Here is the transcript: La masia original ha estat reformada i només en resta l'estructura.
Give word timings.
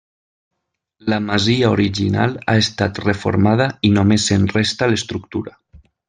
La 1.13 1.17
masia 1.25 1.69
original 1.73 2.33
ha 2.47 2.55
estat 2.63 3.01
reformada 3.05 3.67
i 3.89 3.95
només 4.01 4.25
en 4.39 4.49
resta 4.59 4.89
l'estructura. 4.93 5.55